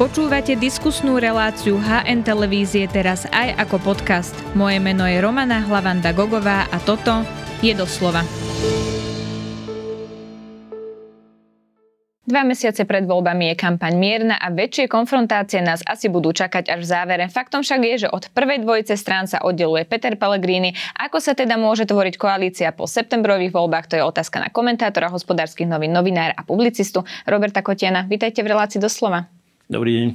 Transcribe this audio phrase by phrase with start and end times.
[0.00, 4.32] Počúvate diskusnú reláciu HN Televízie teraz aj ako podcast.
[4.56, 7.20] Moje meno je Romana Hlavanda Gogová a toto
[7.60, 8.24] je doslova.
[12.24, 16.80] Dva mesiace pred voľbami je kampaň mierna a väčšie konfrontácie nás asi budú čakať až
[16.80, 17.24] v závere.
[17.28, 20.72] Faktom však je, že od prvej dvojice strán sa oddeluje Peter Pellegrini.
[20.96, 25.68] Ako sa teda môže tvoriť koalícia po septembrových voľbách, to je otázka na komentátora hospodárskych
[25.68, 28.08] novín, novinár a publicistu Roberta Kotiana.
[28.08, 29.39] Vítajte v relácii doslova.
[29.70, 30.08] Dobrý deň.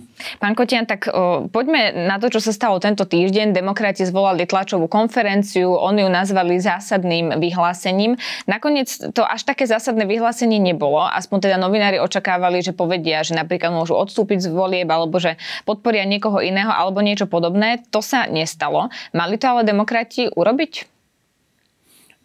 [0.44, 3.56] Pán Kotian, tak o, poďme na to, čo sa stalo tento týždeň.
[3.56, 8.20] Demokrati zvolali tlačovú konferenciu, oni ju nazvali zásadným vyhlásením.
[8.52, 11.08] Nakoniec to až také zásadné vyhlásenie nebolo.
[11.08, 16.04] Aspoň teda novinári očakávali, že povedia, že napríklad môžu odstúpiť z volieb, alebo že podporia
[16.04, 17.80] niekoho iného, alebo niečo podobné.
[17.96, 18.92] To sa nestalo.
[19.16, 20.95] Mali to ale demokrati urobiť?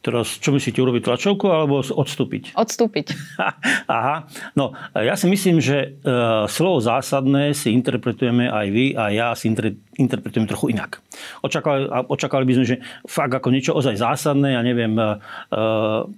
[0.00, 2.56] Teraz, čo myslíte, urobiť tlačovku alebo odstúpiť?
[2.56, 3.12] Odstúpiť.
[3.84, 4.24] Aha.
[4.56, 6.08] No, ja si myslím, že e,
[6.48, 11.04] slovo zásadné si interpretujeme aj vy a ja si inter, interpretujem trochu inak.
[11.44, 15.08] Očakávali, očakávali by sme, že fakt ako niečo ozaj zásadné, ja neviem, e, e,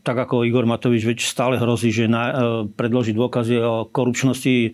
[0.07, 2.33] tak ako Igor Matovič veď stále hrozí, že na, e,
[2.71, 4.71] predloží dôkazy o korupčnosti e,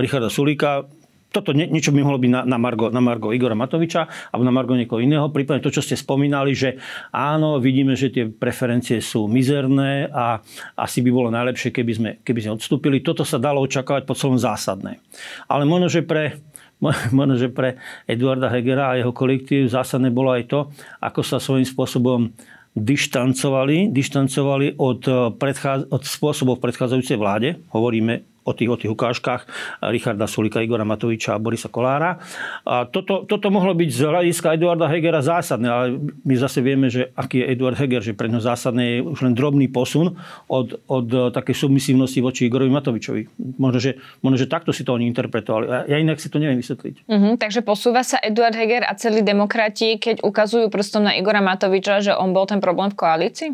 [0.00, 0.88] Richarda Sulíka,
[1.30, 4.52] toto nie, niečo by mohlo byť na, na, Margo, na Margo Igora Matoviča alebo na
[4.52, 5.30] Margo niekoho iného.
[5.30, 6.82] Prípadne to, čo ste spomínali, že
[7.14, 10.42] áno, vidíme, že tie preferencie sú mizerné a
[10.74, 12.98] asi by bolo najlepšie, keby sme, keby sme odstúpili.
[12.98, 14.98] Toto sa dalo očakávať po celom zásadné.
[15.46, 16.42] Ale možno, že pre,
[17.16, 17.78] možno, že pre
[18.10, 20.60] Eduarda Hegera a jeho kolektív zásadné bolo aj to,
[20.98, 22.34] ako sa svojím spôsobom
[22.70, 25.02] dištancovali, dištancovali od,
[25.38, 27.58] predcház- od spôsobov predchádzajúcej vláde.
[27.74, 29.46] Hovoríme o tých, o tých ukážkach
[29.86, 32.18] Richarda Sulika, Igora Matoviča a Borisa Kolára.
[32.66, 35.86] A toto, toto mohlo byť z hľadiska Eduarda Hegera zásadné, ale
[36.26, 39.34] my zase vieme, že aký je Eduard Heger, že pre ňo zásadné je už len
[39.38, 40.18] drobný posun
[40.50, 43.22] od, od takej submisívnosti voči Igorovi Matovičovi.
[43.62, 45.86] Možno že, možno, že takto si to oni interpretovali.
[45.86, 47.06] Ja inak si to neviem vysvetliť.
[47.06, 52.02] Uh-huh, takže posúva sa Eduard Heger a celí demokrati, keď ukazujú prstom na Igora Matoviča,
[52.02, 53.50] že on bol ten problém v koalícii?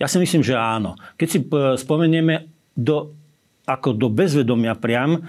[0.00, 0.96] Ja si myslím, že áno.
[1.20, 1.38] Keď si
[1.84, 3.12] spomenieme do
[3.70, 5.20] ako do bezvedomia priam e,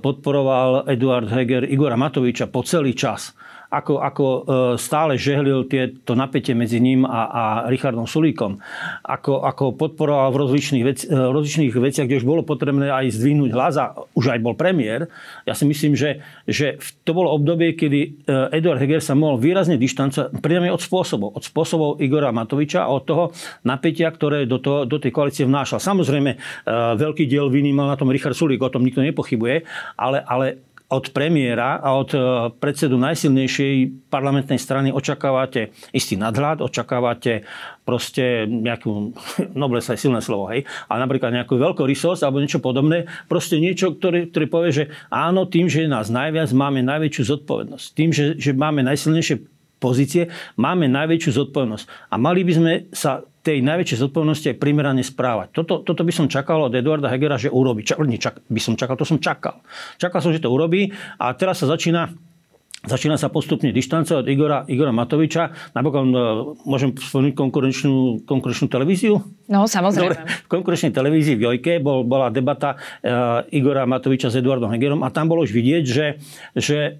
[0.00, 3.36] podporoval Eduard Heger Igora Matoviča po celý čas
[3.72, 4.40] ako, ako e,
[4.76, 8.60] stále žehlil tieto napätie medzi ním a, a Richardom Sulíkom.
[9.00, 13.50] Ako, ako podporoval v rozličných, veci, e, rozličných veciach, kde už bolo potrebné aj zdvihnúť
[13.56, 15.08] hlas a už aj bol premiér.
[15.48, 16.76] Ja si myslím, že, že
[17.08, 21.32] to bolo obdobie, kedy Eduard Heger sa mohol výrazne dištancovať priame od spôsobov.
[21.40, 23.24] Od spôsobov Igora Matoviča a od toho
[23.64, 25.80] napätia, ktoré do, toho, do tej koalície vnášal.
[25.80, 26.36] Samozrejme,
[26.98, 29.64] veľký diel viny mal na tom Richard Sulík, o tom nikto nepochybuje,
[29.96, 32.18] ale, ale od premiéra a od e,
[32.60, 37.48] predsedu najsilnejšej parlamentnej strany očakávate istý nadhľad, očakávate
[37.88, 39.16] proste nejakú,
[39.56, 43.96] noble sa je silné slovo, hej, ale napríklad nejakú veľkorysosť alebo niečo podobné, proste niečo,
[43.96, 47.86] ktoré, ktoré povie, že áno, tým, že je nás najviac, máme najväčšiu zodpovednosť.
[47.96, 49.48] Tým, že, že máme najsilnejšie
[49.80, 50.30] pozície,
[50.60, 52.12] máme najväčšiu zodpovednosť.
[52.12, 55.50] A mali by sme sa tej najväčšej zodpovednosti aj primerane správať.
[55.50, 57.82] Toto, toto by som čakal od Eduarda Hegera, že urobí.
[57.82, 59.66] Čak, nie, čak, by som čakal, to som čakal.
[59.98, 62.14] Čakal som, že to urobí a teraz sa začína
[62.82, 65.70] Začína sa postupne dištancovať od Igora, Igora Matoviča.
[65.70, 69.22] Napokon uh, môžem spomenúť konkurenčnú, konkurenčnú televíziu?
[69.46, 70.18] No, samozrejme.
[70.18, 75.06] Dobre, v konkurenčnej televízii v Jojke bol, bola debata uh, Igora Matoviča s Eduardom Hegerom
[75.06, 76.06] a tam bolo už vidieť, že,
[76.58, 76.98] že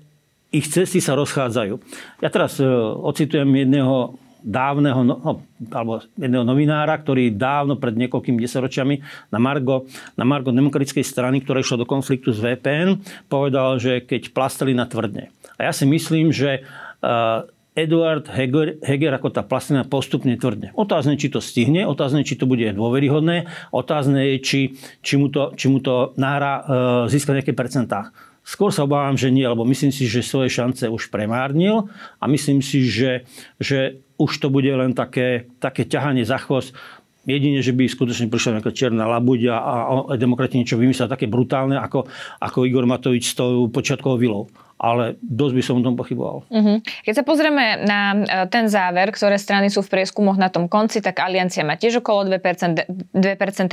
[0.55, 1.75] ich cesty sa rozchádzajú.
[2.23, 2.71] Ja teraz uh,
[3.03, 5.33] ocitujem jedného dávneho, no, no,
[5.71, 8.95] alebo jedného novinára, ktorý dávno pred niekoľkými desaťročiami
[9.31, 9.87] na Margo,
[10.19, 15.31] na Margo demokratickej strany, ktorá išla do konfliktu s VPN, povedal, že keď plastelina tvrdne.
[15.57, 16.67] A ja si myslím, že
[17.01, 20.77] uh, Eduard Heger, Heger ako tá plastelina postupne tvrdne.
[20.77, 24.61] Otázne, či to stihne, otázne, či to bude dôveryhodné, otázne je, či,
[25.01, 26.65] či, mu to, či mu to náhra uh,
[27.09, 28.13] získa nejaké percentá.
[28.43, 31.87] Skôr sa obávam, že nie, lebo myslím si, že svoje šance už premárnil
[32.19, 33.23] a myslím si, že,
[33.63, 36.75] že už to bude len také, také ťahanie za chvost.
[37.23, 39.59] Jedine, že by skutočne prišla nejaká čierna labuď a,
[40.11, 42.11] a demokrati niečo vymysleli také brutálne, ako,
[42.43, 44.51] ako Igor Matovič s tou počiatkovou vilou
[44.83, 46.43] ale dosť by som o tom pochyboval.
[46.51, 46.83] Uh-huh.
[47.07, 48.19] Keď sa pozrieme na e,
[48.51, 52.27] ten záver, ktoré strany sú v prieskumoch na tom konci, tak Aliancia má tiež okolo
[52.27, 53.15] 2%, 2%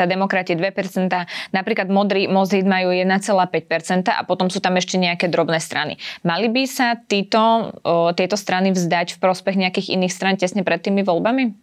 [0.05, 1.09] demokrati 2%,
[1.49, 5.97] napríklad Modrý Mozid majú 1,5% a potom sú tam ešte nejaké drobné strany.
[6.21, 7.73] Mali by sa títo,
[8.13, 11.57] tieto strany vzdať v prospech nejakých iných stran tesne pred tými voľbami?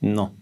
[0.00, 0.32] No,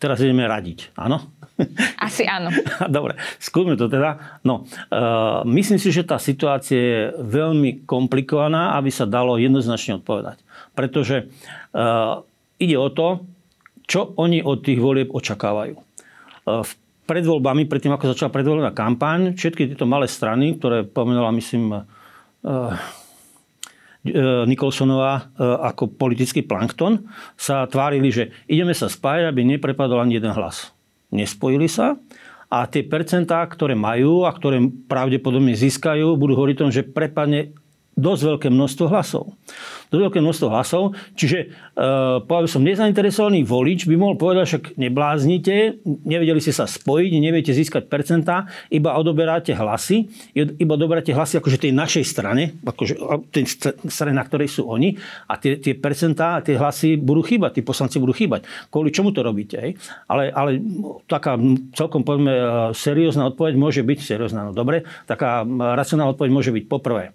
[0.00, 1.41] teraz ideme radiť, áno?
[2.06, 2.50] Asi áno.
[2.96, 4.40] Dobre, skúsme to teda.
[4.46, 10.40] No, uh, myslím si, že tá situácia je veľmi komplikovaná, aby sa dalo jednoznačne odpovedať.
[10.72, 11.28] Pretože
[11.74, 12.24] uh,
[12.58, 13.24] ide o to,
[13.86, 15.74] čo oni od tých volieb očakávajú.
[16.46, 16.64] Uh,
[17.02, 21.82] pred voľbami, predtým ako začala predvoľbná kampaň, všetky tieto malé strany, ktoré pomenovala, myslím,
[24.46, 30.70] Nikolsonová ako politický plankton, sa tvárili, že ideme sa spájať, aby neprepadol ani jeden hlas.
[31.12, 32.00] Nespojili sa
[32.52, 37.56] a tie percentá, ktoré majú a ktoré pravdepodobne získajú, budú hovoriť o tom, že prepadne
[38.02, 39.38] dosť veľké množstvo hlasov.
[39.94, 41.46] Dosť veľké množstvo hlasov, čiže e,
[42.26, 47.86] povedal som, nezainteresovaný volič by mohol povedať, však nebláznite, nevedeli ste sa spojiť, neviete získať
[47.86, 52.98] percentá, iba odoberáte hlasy, iba odoberáte hlasy akože tej našej strane, akože
[53.30, 53.44] tej
[53.86, 54.98] strane, na ktorej sú oni
[55.30, 58.48] a tie, tie percentá, tie hlasy budú chýbať, tí poslanci budú chýbať.
[58.72, 59.60] Kvôli čomu to robíte?
[59.60, 59.78] Hej?
[60.10, 60.58] Ale, ale
[61.06, 61.38] taká
[61.76, 62.44] celkom povedzme e,
[62.74, 67.12] seriózna odpoveď môže byť, seriózna, no dobre, taká racionálna odpoveď môže byť poprvé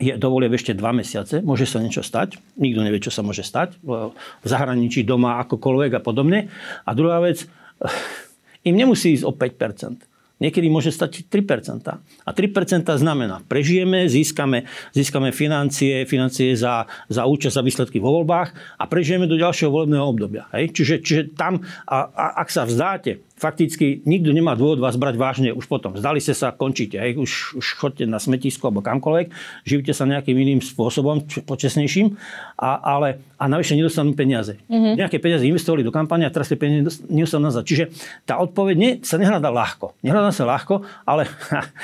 [0.00, 3.76] je dovolie ešte dva mesiace, môže sa niečo stať, nikto nevie, čo sa môže stať,
[3.82, 6.48] v zahraničí, doma, akokoľvek a podobne.
[6.88, 7.44] A druhá vec,
[8.68, 10.12] im nemusí ísť o 5%.
[10.42, 11.86] Niekedy môže stať 3%.
[12.02, 18.50] A 3% znamená, prežijeme, získame, získame financie, financie za, za účasť a výsledky vo voľbách
[18.74, 20.50] a prežijeme do ďalšieho volebného obdobia.
[20.50, 20.74] Hej?
[20.74, 25.50] Čiže, čiže tam, a, a, ak sa vzdáte, fakticky nikto nemá dôvod vás brať vážne
[25.50, 25.98] už potom.
[25.98, 27.02] Zdali ste sa, končíte.
[27.02, 27.18] Hej?
[27.18, 29.34] Už, už chodte na smetisko alebo kamkoľvek,
[29.66, 32.14] živite sa nejakým iným spôsobom, počesnejším,
[32.54, 34.62] a, ale, a navyše nedostanú peniaze.
[34.70, 34.94] Mm-hmm.
[35.02, 37.66] Nejaké peniaze investovali do kampane a teraz tie peniaze nedostanú nazad.
[37.66, 37.90] Čiže
[38.22, 39.98] tá odpoveď nie, sa nehľadá ľahko.
[40.06, 41.26] Nehľadá sa ľahko, ale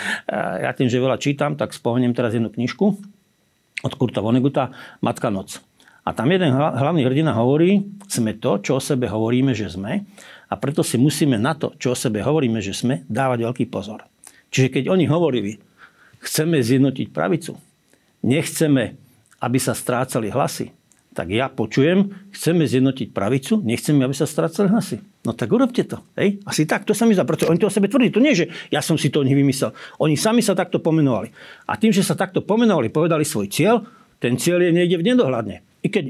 [0.65, 2.87] ja tým, že veľa čítam, tak spomeniem teraz jednu knižku
[3.83, 4.71] od Kurta Voneguta
[5.03, 5.59] Matka noc.
[6.09, 10.09] A tam jeden hlavný hrdina hovorí, sme to, čo o sebe hovoríme, že sme
[10.49, 14.05] a preto si musíme na to, čo o sebe hovoríme, že sme, dávať veľký pozor.
[14.49, 15.61] Čiže keď oni hovorili,
[16.25, 17.61] chceme zjednotiť pravicu,
[18.25, 18.97] nechceme,
[19.45, 20.73] aby sa strácali hlasy,
[21.13, 25.03] tak ja počujem, chceme zjednotiť pravicu, nechceme, aby sa strácali hlasy.
[25.27, 25.99] No tak urobte to.
[26.15, 26.39] Hej?
[26.47, 27.27] Asi tak, to sa mi zdá.
[27.27, 28.15] Preto oni to o sebe tvrdí.
[28.15, 29.75] To nie, že ja som si to oni vymyslel.
[29.99, 31.35] Oni sami sa takto pomenovali.
[31.67, 33.83] A tým, že sa takto pomenovali, povedali svoj cieľ,
[34.23, 35.57] ten cieľ je niekde v nedohľadne.
[35.83, 36.05] I keď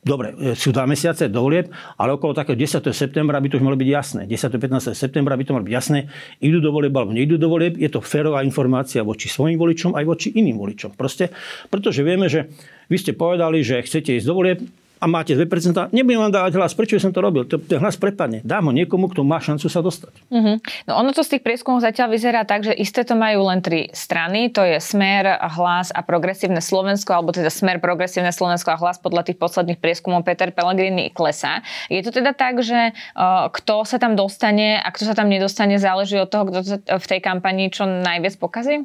[0.00, 1.68] Dobre, e, sú dva mesiace do volieb,
[2.00, 2.88] ale okolo takého 10.
[2.96, 4.22] septembra by to už malo byť jasné.
[4.24, 4.56] 10.
[4.56, 4.96] 15.
[4.96, 6.08] septembra by to malo byť jasné.
[6.40, 7.76] Idú do volieb alebo neidú do volieb.
[7.76, 10.96] Je to férová informácia voči svojim voličom aj voči iným voličom.
[10.96, 11.28] Proste,
[11.68, 12.48] pretože vieme, že
[12.88, 14.64] vy ste povedali, že chcete ísť do volieb,
[15.00, 15.48] a máte 2%,
[15.96, 16.76] nebudem vám dávať hlas.
[16.76, 17.48] Prečo som to robil?
[17.48, 18.44] Ten hlas prepadne.
[18.44, 20.12] Dám ho niekomu, kto má šancu sa dostať.
[20.28, 20.56] Mm-hmm.
[20.86, 23.88] No ono to z tých prieskumov zatiaľ vyzerá tak, že isté to majú len tri
[23.96, 24.52] strany.
[24.52, 29.32] To je Smer, Hlas a Progresívne Slovensko, alebo teda Smer, Progresívne Slovensko a Hlas podľa
[29.32, 31.64] tých posledných prieskumov Peter Pellegrini klesá.
[31.88, 35.80] Je to teda tak, že uh, kto sa tam dostane a kto sa tam nedostane,
[35.80, 38.84] záleží od toho, kto v tej kampani čo najviac pokazí?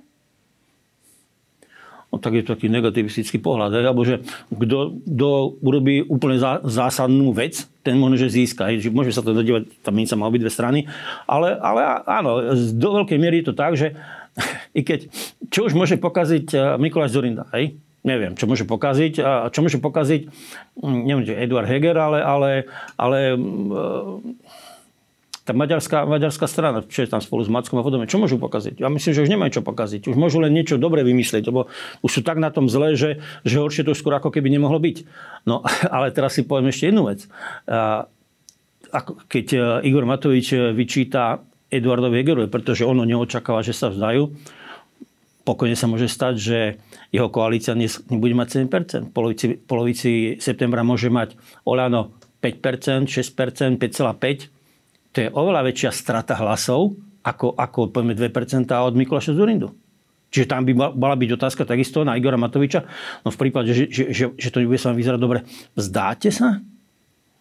[2.16, 3.76] No, tak je to taký negativistický pohľad.
[3.76, 4.96] Alebo že kto,
[5.60, 8.72] urobí úplne zásadnú vec, ten možno, že získa.
[8.80, 10.88] Že môže sa to dodívať, tam sa má obidve strany.
[11.28, 13.94] Ale, ale áno, do veľkej miery je to tak, že
[14.80, 15.12] i keď,
[15.52, 17.76] čo už môže pokaziť eh, Mikuláš Zorinda, hej?
[18.06, 19.14] Neviem, čo môže pokaziť.
[19.20, 20.30] A čo môže pokaziť,
[20.78, 22.52] hm, neviem, že Eduard Heger, ale, ale,
[23.02, 24.38] ale hm,
[25.46, 28.82] tá maďarská, maďarská strana, čo je tam spolu s Mackom a podobne, čo môžu pokaziť?
[28.82, 30.10] Ja myslím, že už nemajú čo pokaziť.
[30.10, 31.70] Už môžu len niečo dobre vymyslieť, lebo
[32.02, 35.06] už sú tak na tom zle, že, že horšie to skôr ako keby nemohlo byť.
[35.46, 35.62] No,
[35.96, 37.30] ale teraz si poviem ešte jednu vec.
[39.30, 44.34] Keď e, Igor Matovič e, vyčíta Eduardovi Hegerovi, pretože ono neočakáva, že sa vzdajú,
[45.46, 46.60] pokojne sa môže stať, že
[47.14, 49.10] jeho koalícia nebude mať 7%.
[49.10, 51.38] V polovici, polovici septembra môže mať
[51.70, 54.55] Olano 5%, 6%, 5,5%
[55.15, 59.72] to je oveľa väčšia strata hlasov, ako, ako povedzme 2% od Mikuláša Zurindu.
[60.27, 62.84] Čiže tam by mala byť otázka takisto na Igora Matoviča.
[63.24, 65.48] No v prípade, že, že, že, že to nebude sa vám vyzerať dobre,
[65.79, 66.60] vzdáte sa?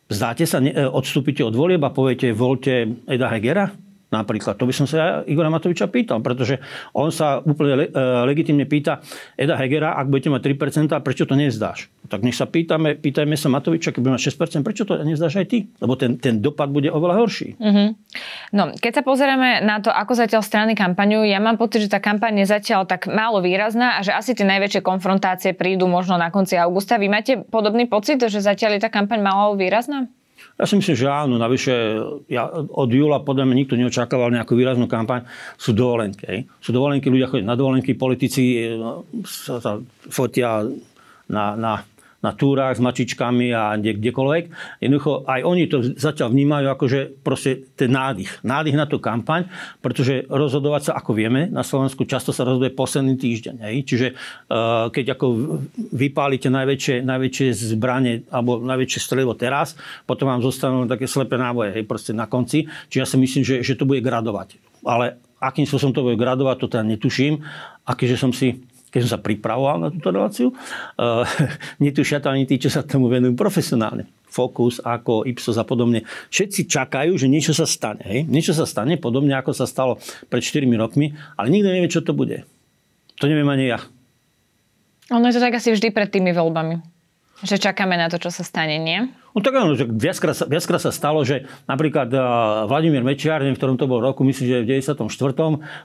[0.07, 0.63] Vzdáte sa,
[0.95, 3.75] odstúpite od volieb a poviete, voľte Eda Hegera?
[4.15, 4.55] Napríklad.
[4.55, 6.63] To by som sa ja Igora Matoviča pýtal, pretože
[6.95, 9.03] on sa úplne le, e, legitimne pýta
[9.35, 11.91] Eda Hegera, ak budete mať 3%, prečo to nezdáš?
[12.07, 15.47] Tak nech sa pýtame, pýtajme sa Matoviča, keď bude mať 6%, prečo to nezdáš aj
[15.51, 15.59] ty?
[15.83, 17.59] Lebo ten, ten dopad bude oveľa horší.
[17.59, 17.89] Mm-hmm.
[18.55, 21.99] No, keď sa pozrieme na to, ako zatiaľ strany kampaňujú, ja mám pocit, že tá
[21.99, 26.31] kampaň je zatiaľ tak málo výrazná a že asi tie najväčšie konfrontácie prídu možno na
[26.31, 27.01] konci augusta.
[27.01, 30.07] Vy máte podobný pocit, že zatiaľ je tá kampaň málo výrazná?
[30.55, 31.35] Ja si myslím, že áno.
[31.35, 31.75] Navyše
[32.31, 35.27] ja, od júla podľa mňa nikto neočakával nejakú výraznú kampaň.
[35.59, 36.25] Sú dovolenky.
[36.27, 36.41] Hej.
[36.63, 38.79] Sú dovolenky, ľudia chodia na dovolenky, politici e,
[39.27, 40.63] sa, sa fotia
[41.27, 41.73] na, na,
[42.25, 44.45] na túrach s mačičkami a kdekoľvek.
[44.81, 48.41] Jednoducho aj oni to zatiaľ vnímajú ako, že proste ten nádych.
[48.41, 49.45] Nádych na tú kampaň,
[49.85, 53.57] pretože rozhodovať sa, ako vieme, na Slovensku často sa rozhoduje posledný týždeň.
[53.61, 53.77] Hej?
[53.85, 55.27] Čiže uh, keď ako
[55.93, 59.77] vypálite najväčšie, najväčšie zbranie alebo najväčšie strelivo teraz,
[60.09, 62.65] potom vám zostanú také slepé náboje hej, proste na konci.
[62.89, 64.57] Čiže ja si myslím, že, že to bude gradovať.
[64.89, 67.45] Ale akým spôsobom to bude gradovať, to teda netuším.
[67.85, 68.65] A keďže som si
[68.95, 71.27] keď som sa pripravoval na túto reláciu, uh,
[71.83, 74.07] netušia to ani tí, čo sa tomu venujú profesionálne.
[74.31, 76.07] Focus, ako Ipsos a podobne.
[76.31, 78.07] Všetci čakajú, že niečo sa stane.
[78.07, 78.31] Hej?
[78.31, 79.99] Niečo sa stane, podobne ako sa stalo
[80.31, 82.47] pred 4 rokmi, ale nikto nevie, čo to bude.
[83.19, 83.83] To neviem ani ja.
[85.11, 86.79] Ono je to tak asi vždy pred tými voľbami.
[87.43, 89.11] Že čakáme na to, čo sa stane, nie?
[89.35, 92.23] No tak áno, že viackrát, sa, viackrát sa stalo, že napríklad uh,
[92.71, 95.03] Vladimír Mečiar, v ktorom to bol roku, myslím, že v 94.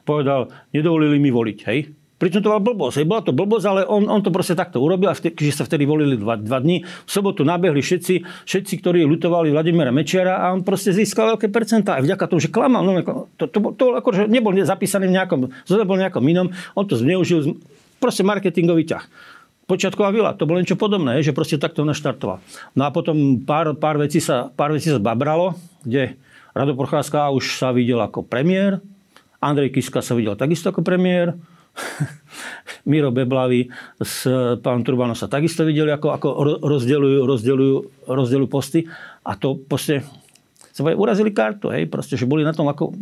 [0.06, 1.89] povedal, nedovolili mi voliť, hej?
[2.20, 3.08] Pričom to bola blbosť.
[3.08, 6.20] Bola to blbosť, ale on, on to proste takto urobil a keďže sa vtedy volili
[6.20, 6.84] dva, dva dní.
[6.84, 11.96] V sobotu nabehli všetci, všetci, ktorí lutovali Vladimíra Mečiara a on proste získal veľké percentá.
[11.96, 12.84] Aj vďaka tomu, že klamal.
[12.84, 15.40] No, to, to, to, to akože nebol zapísaný v nejakom,
[15.88, 16.52] bol nejakom inom.
[16.76, 17.56] On to zneužil,
[18.04, 19.08] proste marketingový ťah.
[19.70, 22.42] Počiatková vila, to bolo niečo podobné, že proste takto naštartoval.
[22.74, 25.54] No a potom pár, pár, vecí sa, pár vecí sa babralo,
[25.86, 26.18] kde
[26.58, 28.82] Rado Procházka už sa videl ako premiér,
[29.38, 31.38] Andrej Kiska sa videl takisto ako premiér,
[32.90, 33.70] Miro Beblavy
[34.00, 34.26] s
[34.64, 36.28] pánom Turbanom sa takisto videli, ako, ako
[36.64, 37.76] rozdeľujú, rozdeľujú,
[38.08, 38.88] rozdeľujú posty.
[39.26, 40.06] A to proste
[40.80, 42.96] sa urazili kartu, hej, proste, že boli na tom ako,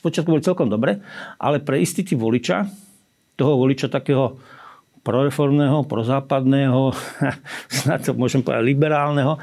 [0.00, 0.96] spočiatku boli celkom dobre,
[1.36, 2.64] ale pre istý typ voliča,
[3.36, 4.40] toho voliča takého
[5.04, 6.96] proreformného, prozápadného,
[7.84, 9.36] snad to môžem povedať liberálneho,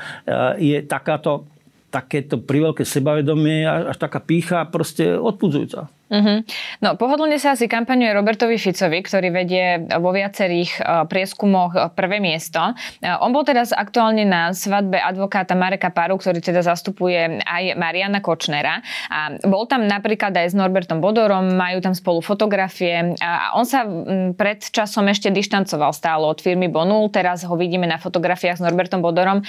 [0.57, 1.45] je takáto,
[1.93, 5.93] takéto priveľké sebavedomie až taká pícha proste odpudzujúca.
[6.09, 6.41] Uh-huh.
[6.81, 12.17] No, pohodlne sa asi kampaňuje Robertovi Ficovi, ktorý vedie vo viacerých uh, prieskumoch uh, prvé
[12.17, 12.57] miesto.
[12.57, 18.25] Uh, on bol teraz aktuálne na svadbe advokáta Mareka Paru, ktorý teda zastupuje aj Mariana
[18.25, 18.81] Kočnera.
[19.13, 23.13] A bol tam napríklad aj s Norbertom Bodorom, majú tam spolu fotografie.
[23.21, 23.85] A on sa
[24.33, 29.05] pred časom ešte dištancoval stále od firmy Bonul, teraz ho vidíme na fotografiách s Norbertom
[29.05, 29.45] Bodorom.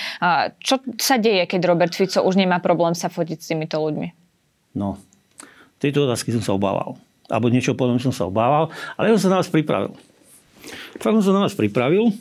[0.61, 4.09] Čo sa deje, keď Robert Fico už nemá problém sa fotiť s týmito ľuďmi?
[4.76, 5.00] No,
[5.80, 7.00] Tejto otázky som sa obával.
[7.32, 8.68] Alebo niečo potom som sa obával.
[9.00, 9.96] Ale ja som sa na vás pripravil.
[11.00, 12.12] Fakt som sa na vás pripravil.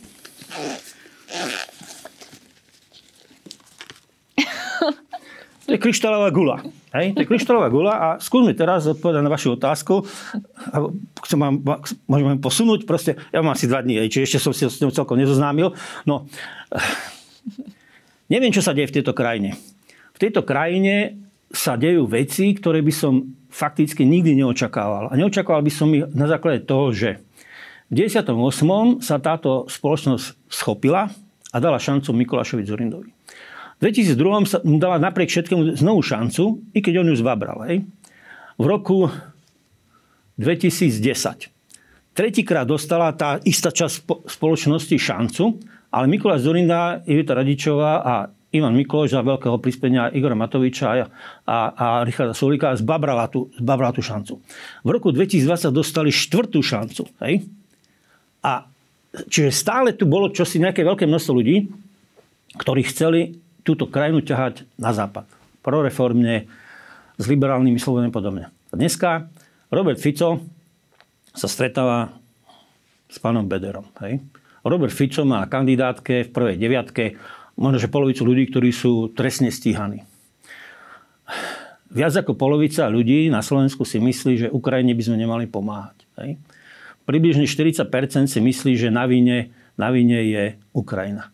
[5.70, 6.66] To je kryštálová gula.
[6.98, 7.14] Hej?
[7.14, 10.02] To je kryštálová gula a skúsme teraz odpovedať na vašu otázku.
[11.22, 11.62] Chcem vám,
[12.10, 12.90] môžem vám posunúť.
[12.90, 15.70] Proste, ja mám asi dva dní, čiže ešte som si s ňou celkom nezoznámil.
[16.10, 16.26] No,
[18.34, 19.62] neviem, čo sa deje v tejto krajine.
[20.18, 23.14] V tejto krajine sa dejú veci, ktoré by som
[23.50, 25.10] fakticky nikdy neočakával.
[25.10, 27.18] A neočakával by som ich na základe toho, že
[27.90, 29.02] v 98.
[29.02, 31.10] sa táto spoločnosť schopila
[31.50, 33.10] a dala šancu Mikulášovi Zurindovi.
[33.10, 34.46] V 2002.
[34.46, 37.66] sa mu dala napriek všetkému znovu šancu, i keď on ju zvabral.
[37.66, 37.88] Hej.
[38.60, 39.10] V roku
[40.38, 41.50] 2010
[42.14, 45.58] tretíkrát dostala tá istá časť spoločnosti šancu,
[45.90, 48.14] ale Mikuláš Zurinda, Ivita Radičová a
[48.50, 50.96] Ivan Mikloš za veľkého prispenia Igora Matoviča a,
[51.46, 54.42] a, a Richarda Sulika zbabrala tú, zbabrala tú šancu.
[54.82, 57.06] V roku 2020 dostali štvrtú šancu.
[57.22, 57.46] Hej?
[58.42, 58.66] A
[59.30, 61.70] čiže stále tu bolo čosi nejaké veľké množstvo ľudí,
[62.58, 65.30] ktorí chceli túto krajinu ťahať na západ.
[65.62, 66.50] Proreformne,
[67.20, 68.50] s liberálnymi slovami podobne.
[68.72, 69.30] A dneska
[69.70, 70.42] Robert Fico
[71.38, 72.16] sa stretáva
[73.06, 73.86] s pánom Bederom.
[74.02, 74.24] Hej?
[74.66, 77.20] Robert Fico má kandidátke v prvej deviatke
[77.60, 80.08] možno, že polovicu ľudí, ktorí sú trestne stíhaní.
[81.92, 86.08] Viac ako polovica ľudí na Slovensku si myslí, že Ukrajine by sme nemali pomáhať.
[86.22, 86.40] Hej?
[87.04, 87.90] Približne 40%
[88.30, 91.34] si myslí, že na vine, na vine je Ukrajina.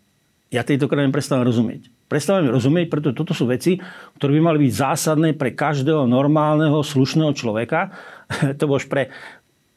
[0.50, 1.91] Ja tejto krajine prestávam rozumieť.
[2.08, 3.84] Prestávam rozumieť, pretože toto sú veci,
[4.15, 7.91] ktoré by mali byť zásadné pre každého normálneho, slušného človeka.
[8.60, 9.12] to už pre...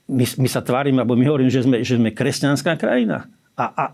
[0.09, 3.29] My, my sa tvárime, alebo my hovoríme, že sme, že sme kresťanská krajina.
[3.59, 3.85] A, a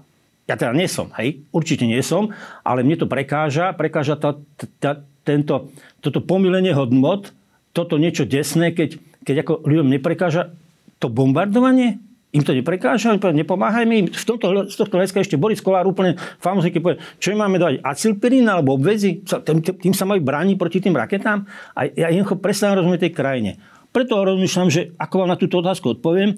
[0.45, 4.37] ja teda nie som, hej, určite nie som, ale mne to prekáža, prekáža tá,
[4.77, 5.73] tá, tento,
[6.05, 7.33] toto pomilenie hodnot,
[7.73, 10.53] toto niečo desné, keď, keď ako ľuďom neprekáža
[11.01, 11.99] to bombardovanie,
[12.35, 14.07] im to neprekáža, nepomáhajme im.
[14.11, 17.63] V tomto, z tohto hľadiska ešte Boris Kolár úplne famozne, keď povie, čo im máme
[17.63, 21.47] dať, acilpirín alebo obvezy, tým, tým sa majú brániť proti tým raketám.
[21.79, 23.51] A ja jednoducho prestávam rozumieť tej krajine.
[23.95, 26.35] Preto rozmýšľam, že ako vám na túto otázku odpoviem,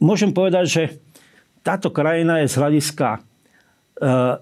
[0.00, 0.82] môžem povedať, že
[1.60, 3.20] táto krajina je z hľadiska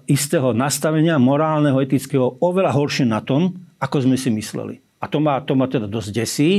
[0.09, 4.81] istého nastavenia morálneho, etického oveľa horšie na tom, ako sme si mysleli.
[5.03, 6.51] A to ma, to ma teda dosť desí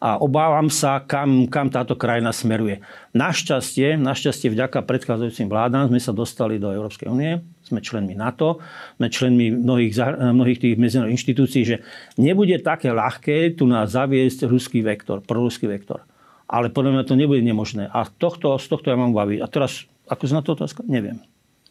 [0.00, 2.80] a obávam sa, kam, kam táto krajina smeruje.
[3.12, 8.64] Našťastie, našťastie vďaka predchádzajúcim vládám sme sa dostali do Európskej únie, sme členmi NATO,
[8.96, 9.92] sme členmi mnohých,
[10.32, 11.76] mnohých tých medzinárodných inštitúcií, že
[12.16, 16.00] nebude také ľahké tu nás zaviesť ruský vektor, proruský vektor.
[16.48, 17.92] Ale podľa mňa to nebude nemožné.
[17.92, 19.38] A tohto, z tohto ja mám baviť.
[19.44, 20.82] A teraz, ako na to otázka?
[20.88, 21.29] Neviem.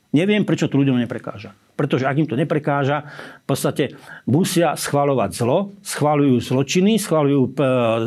[0.09, 1.53] Neviem, prečo to ľuďom neprekáža.
[1.77, 3.05] Pretože ak im to neprekáža,
[3.43, 3.93] v podstate
[4.25, 7.49] musia schváľovať zlo, schváľujú zločiny, schváľujú e,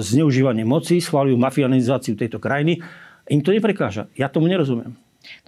[0.02, 2.82] zneužívanie moci, schváľujú mafianizáciu tejto krajiny.
[3.30, 4.11] Im to neprekáža.
[4.18, 4.99] Ja tomu nerozumiem.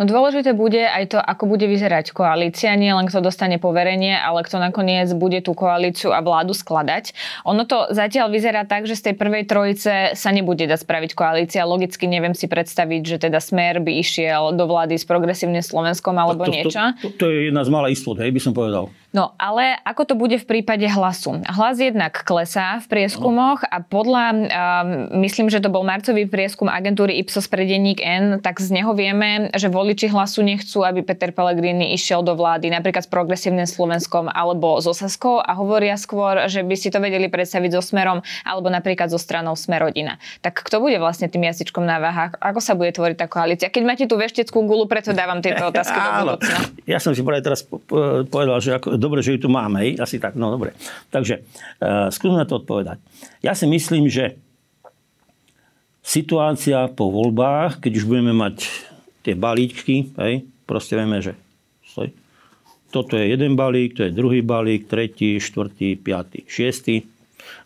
[0.01, 4.43] No dôležité bude aj to, ako bude vyzerať koalícia, nie len kto dostane poverenie, ale
[4.43, 7.15] kto nakoniec bude tú koalíciu a vládu skladať.
[7.47, 11.69] Ono to zatiaľ vyzerá tak, že z tej prvej trojice sa nebude dať spraviť koalícia.
[11.69, 16.47] Logicky neviem si predstaviť, že teda Smer by išiel do vlády s progresívnym Slovenskom alebo
[16.47, 16.81] to, to, niečo.
[17.03, 18.91] To, to, to je jedna z malých istot, hej, by som povedal.
[19.15, 21.39] No, ale ako to bude v prípade hlasu?
[21.47, 24.43] Hlas jednak klesá v prieskumoch a podľa, um,
[25.23, 29.55] myslím, že to bol marcový prieskum agentúry Ipsos pre denník N, tak z neho vieme,
[29.55, 34.83] že voliči hlasu nechcú, aby Peter Pellegrini išiel do vlády napríklad s progresívnym Slovenskom alebo
[34.83, 39.15] so Saskou a hovoria skôr, že by si to vedeli predstaviť so Smerom alebo napríklad
[39.15, 40.19] so stranou Smerodina.
[40.43, 42.35] Tak kto bude vlastne tým jazyčkom na váhach?
[42.43, 43.71] Ako sa bude tvoriť tá koalícia?
[43.71, 46.59] Keď máte tú vešteckú gulu, preto dávam tieto otázky do budúcna.
[46.91, 47.63] Ja som si teraz
[48.27, 50.01] povedal, že ako dobre, že ju tu máme, hej?
[50.01, 50.73] asi tak, no dobre.
[51.13, 52.97] Takže uh, skúsme to odpovedať.
[53.45, 54.41] Ja si myslím, že
[56.01, 58.65] situácia po voľbách, keď už budeme mať
[59.21, 61.37] tie balíčky, hej, proste vieme, že
[61.85, 62.13] stoj,
[62.95, 67.03] toto je jeden balík, to je druhý balík, tretí, štvrtý, piatý, šiestý.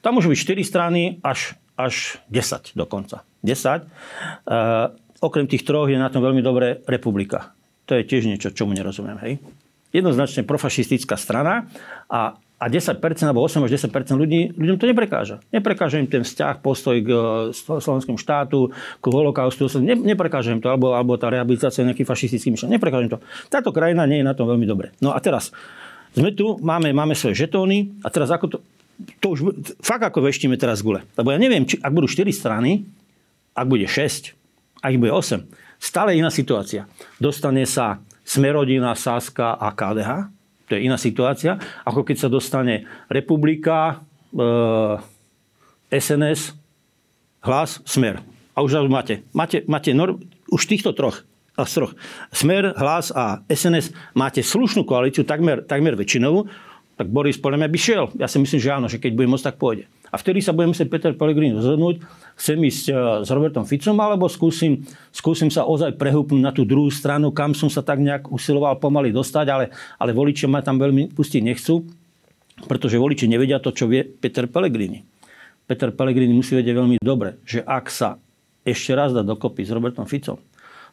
[0.00, 3.26] Tam môžu byť 4 strany až, až 10 dokonca.
[3.44, 3.84] 10.
[4.48, 7.52] Uh, okrem tých troch je na tom veľmi dobré republika.
[7.86, 9.18] To je tiež niečo, čomu nerozumiem.
[9.20, 9.32] Hej?
[9.94, 11.68] Jednoznačne profašistická strana
[12.08, 15.38] a a 10% alebo 8 až 10% ľudí, ľuďom to neprekáža.
[15.54, 17.08] Neprekáža im ten vzťah, postoj k
[17.54, 22.74] slovenskému štátu, k holokaustu, ne, neprekáža im to, alebo, alebo tá rehabilitácia nejaký fašistický myšlen.
[22.74, 23.22] Neprekáža im to.
[23.46, 24.90] Táto krajina nie je na tom veľmi dobre.
[24.98, 25.54] No a teraz,
[26.18, 28.58] sme tu, máme, máme svoje žetóny a teraz ako to,
[29.22, 31.06] to už fakt ako veštíme teraz gule.
[31.14, 32.82] Lebo ja neviem, či ak budú 4 strany,
[33.54, 34.34] ak bude 6,
[34.82, 35.46] ak bude 8,
[35.78, 36.90] stále iná situácia.
[37.22, 40.28] Dostane sa Smerodina, Saska a KDH.
[40.68, 41.56] To je iná situácia.
[41.88, 44.04] Ako keď sa dostane Republika,
[44.36, 45.00] e,
[45.88, 46.52] SNS,
[47.40, 48.20] Hlas, Smer.
[48.52, 50.20] A už máte, máte, máte norm,
[50.52, 51.24] už týchto troch,
[51.56, 51.96] troch,
[52.28, 56.44] Smer, Hlas a SNS máte slušnú koalíciu, takmer, takmer väčšinovú,
[56.98, 58.04] tak Boris podľa mňa by šiel.
[58.18, 59.86] Ja si myslím, že áno, že keď bude môcť, tak pôjde.
[60.08, 62.00] A vtedy sa budem musieť Peter Pellegrini rozhodnúť,
[62.34, 62.92] chcem ísť e,
[63.24, 67.68] s Robertom Ficom, alebo skúsim, skúsim sa ozaj prehúpnúť na tú druhú stranu, kam som
[67.68, 69.64] sa tak nejak usiloval pomaly dostať, ale,
[70.00, 71.84] ale voliči ma tam veľmi pustiť nechcú,
[72.64, 75.04] pretože voliči nevedia to, čo vie Peter Pellegrini.
[75.68, 78.16] Peter Pellegrini musí vedieť veľmi dobre, že ak sa
[78.64, 80.40] ešte raz dá dokopy s Robertom Ficom,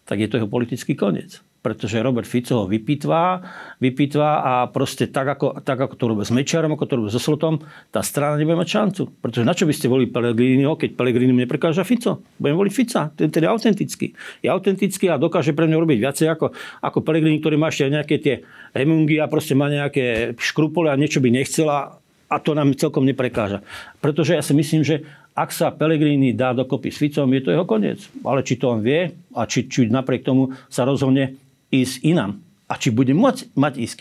[0.04, 3.41] tak je to jeho politický koniec pretože Robert Fico ho vypitvá,
[3.82, 7.17] vypitvá a proste tak ako, tak ako to robí s Mečarom, ako to robí so
[7.17, 7.58] Slotom,
[7.89, 9.10] tá strana nebude mať šancu.
[9.17, 12.21] Pretože na čo by ste volili Pellegriniho, keď Pellegrini neprekáža Fico?
[12.38, 14.13] Budem voliť Fica, ten teda autentický.
[14.45, 16.54] Je autentický a dokáže pre mňa robiť viacej ako,
[16.86, 18.36] ako Pellegrini, ktorý má ešte nejaké tie
[18.78, 21.97] remungy a proste má nejaké škrupole a niečo by nechcela
[22.30, 23.65] a to nám celkom neprekáža.
[23.97, 25.01] Pretože ja si myslím, že
[25.36, 28.08] ak sa Pellegrini dá dokopy s Ficom, je to jeho koniec.
[28.23, 31.36] Ale či to on vie a či, či napriek tomu sa rozhodne
[31.73, 32.41] ísť inám.
[32.65, 33.97] A či bude môcť mať ísť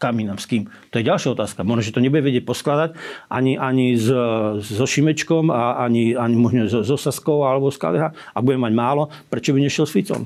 [0.00, 0.64] kam inám, s kým.
[0.90, 1.60] To je ďalšia otázka.
[1.60, 2.96] Možno, že to nebude vedieť poskladať
[3.28, 4.08] ani, ani s,
[4.64, 8.72] so Šimečkom, a ani, ani možno so, so Saskou alebo s KDH a bude mať
[8.72, 10.24] málo, prečo by nešiel s Ficom?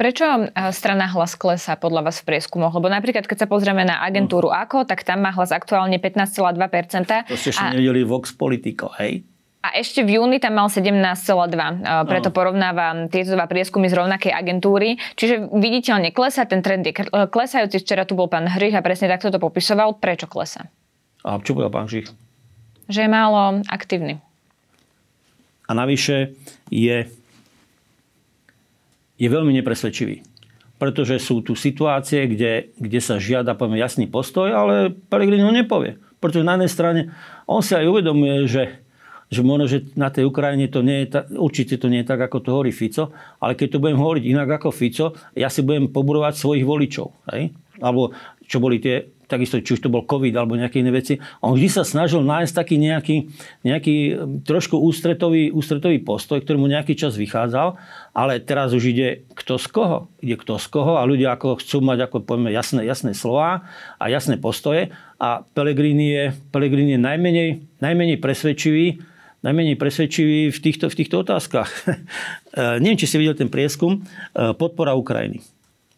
[0.00, 2.72] Prečo e, strana hlas klesá podľa vás v prieskumoch?
[2.72, 4.56] Lebo napríklad, keď sa pozrieme na agentúru no.
[4.56, 7.28] AKO, tak tam má hlas aktuálne 15,2%.
[7.28, 7.76] To ste ešte a...
[7.76, 9.20] nevideli Vox Politico, hej?
[9.60, 11.28] A ešte v júni tam mal 17,2.
[12.08, 14.96] Preto porovnáva tieto dva prieskumy z rovnakej agentúry.
[15.20, 17.76] Čiže viditeľne klesá, ten trend je klesajúci.
[17.84, 20.00] Včera tu bol pán Hrych a presne takto to popisoval.
[20.00, 20.72] Prečo klesá?
[21.28, 22.08] A čo povedal pán Hrych?
[22.88, 24.16] Že je málo aktívny.
[25.68, 26.32] A navyše
[26.72, 27.12] je,
[29.20, 30.24] je veľmi nepresvedčivý.
[30.80, 36.00] Pretože sú tu situácie, kde, kde sa žiada poviem, jasný postoj, ale Pelegrini ho nepovie.
[36.16, 37.00] Pretože na jednej strane
[37.44, 38.80] on si aj uvedomuje, že
[39.30, 42.18] že možno, že na tej Ukrajine to nie je ta, určite to nie je tak,
[42.18, 45.86] ako to hovorí Fico, ale keď to budem hovoriť inak ako Fico, ja si budem
[45.86, 47.14] pobudovať svojich voličov.
[47.30, 47.54] Hej?
[47.78, 48.10] Alebo
[48.50, 51.22] čo boli tie, takisto, či už to bol COVID alebo nejaké iné veci.
[51.38, 53.16] On vždy sa snažil nájsť taký nejaký,
[53.62, 53.96] nejaký
[54.42, 57.78] trošku ústretový, ústretový postoj, ktorý mu nejaký čas vychádzal,
[58.10, 60.10] ale teraz už ide kto z koho.
[60.18, 63.70] Ide kto z koho a ľudia ako chcú mať ako povieme, jasné, jasné slova
[64.02, 64.90] a jasné postoje
[65.22, 68.98] a Pelegrini je, Pelegrini je najmenej, najmenej presvedčivý
[69.40, 71.70] najmenej presvedčiví v týchto, v týchto otázkach.
[72.82, 74.04] Neviem, či ste videli ten prieskum.
[74.34, 75.40] Podpora Ukrajiny.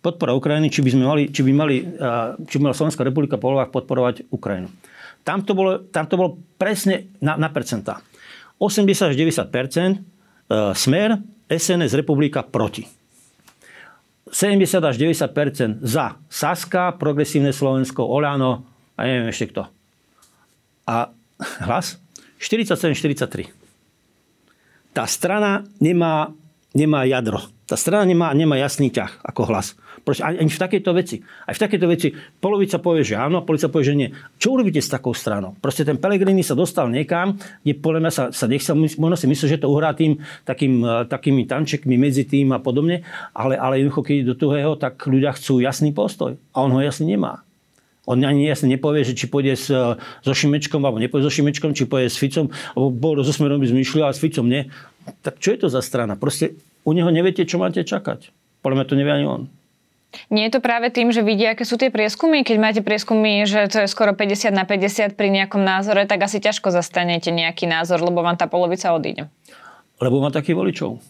[0.02, 1.76] Podpora Ukrajiny, či by, sme mali, či by, mali,
[2.46, 4.66] či by mala Slovenská republika po voľbách podporovať Ukrajinu.
[5.22, 8.02] Tam to bolo, tam to bolo presne na, na percentá.
[8.58, 12.86] 80 až 90% smer, SNS republika proti.
[14.32, 18.64] 70 až 90% za Saska, Progresívne Slovensko, Oľano
[18.96, 19.68] a neviem ešte kto.
[20.88, 21.12] A
[21.68, 22.01] hlas
[22.42, 23.54] 47-43.
[24.90, 26.34] Tá strana nemá,
[26.74, 27.38] nemá jadro.
[27.70, 29.78] Tá strana nemá, nemá jasný ťah ako hlas.
[30.02, 31.22] Proste ani v takejto veci.
[31.22, 34.08] Aj v takejto veci polovica povie, že áno, a polovica povie, že nie.
[34.36, 35.54] Čo urobíte s takou stranou?
[35.62, 39.46] Proste ten Pelegrini sa dostal niekam, kde podľa mňa sa, sa nechcel, možno si myslí,
[39.46, 44.02] že to uhrá tým takým, e, takými tančekmi medzi tým a podobne, ale, ale jednoducho,
[44.02, 46.34] keď do tuhého, tak ľudia chcú jasný postoj.
[46.50, 47.46] A on ho jasný nemá.
[48.02, 49.70] On ani jasne nepovie, že či pôjde s,
[50.26, 53.70] so Šimečkom, alebo nepôjde so Šimečkom, či pôjde s Ficom, alebo bol so Smerom by
[53.70, 54.66] zmyšľal, a s Ficom nie.
[55.22, 56.18] Tak čo je to za strana?
[56.18, 58.34] Proste u neho neviete, čo máte čakať.
[58.62, 59.42] Podľa mňa to nevie ani on.
[60.28, 62.44] Nie je to práve tým, že vidia, aké sú tie prieskumy?
[62.44, 66.36] Keď máte prieskumy, že to je skoro 50 na 50 pri nejakom názore, tak asi
[66.36, 69.32] ťažko zastanete nejaký názor, lebo vám tá polovica odíde.
[70.02, 71.00] Lebo má takých voličov.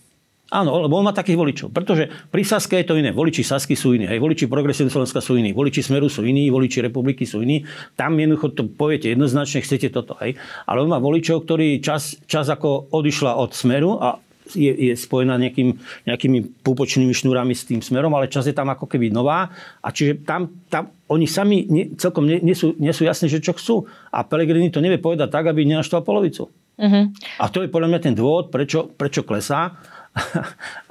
[0.52, 1.68] Áno, lebo on má takých voličov.
[1.72, 3.08] Pretože pri Saske je to iné.
[3.08, 4.04] Voliči Sasky sú iní.
[4.04, 4.20] Hej.
[4.20, 5.56] Voliči Progresívne Slovenska sú iní.
[5.56, 6.52] Voliči Smeru sú iní.
[6.52, 7.64] Voliči Republiky sú iní.
[7.96, 10.12] Tam jednoducho to poviete jednoznačne, chcete toto.
[10.20, 10.36] Hej.
[10.68, 14.20] Ale on má voličov, ktorí čas, čas ako odišla od Smeru a
[14.52, 18.84] je, je spojená nejakým, nejakými púpočnými šnúrami s tým smerom, ale čas je tam ako
[18.84, 19.48] keby nová.
[19.80, 23.40] A čiže tam, tam oni sami nie, celkom nie, nie, sú, nie sú jasní, že
[23.40, 23.88] čo chcú.
[24.12, 26.52] A Pelegrini to nevie povedať tak, aby nenaštval polovicu.
[26.76, 27.04] Mm-hmm.
[27.40, 29.76] A to je podľa mňa ten dôvod, prečo, prečo klesá.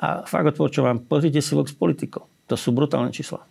[0.03, 2.25] A fakt odporúčam pozrite si Vox Politico.
[2.49, 3.45] To sú brutálne čísla.